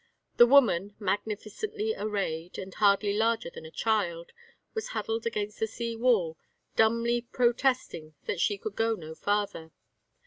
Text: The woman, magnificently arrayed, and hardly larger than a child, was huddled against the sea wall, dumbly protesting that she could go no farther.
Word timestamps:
The 0.37 0.47
woman, 0.47 0.95
magnificently 0.97 1.93
arrayed, 1.95 2.57
and 2.57 2.73
hardly 2.73 3.13
larger 3.13 3.51
than 3.51 3.67
a 3.67 3.69
child, 3.69 4.31
was 4.73 4.87
huddled 4.97 5.27
against 5.27 5.59
the 5.59 5.67
sea 5.67 5.95
wall, 5.95 6.39
dumbly 6.75 7.21
protesting 7.21 8.15
that 8.25 8.39
she 8.41 8.57
could 8.57 8.75
go 8.75 8.95
no 8.95 9.13
farther. 9.13 9.69